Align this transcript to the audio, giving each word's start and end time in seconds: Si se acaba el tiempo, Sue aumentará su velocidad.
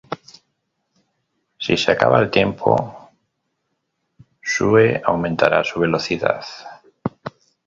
Si 1.59 1.77
se 1.77 1.91
acaba 1.91 2.17
el 2.19 2.31
tiempo, 2.31 3.11
Sue 4.41 4.99
aumentará 5.05 5.63
su 5.63 5.79
velocidad. 5.79 6.43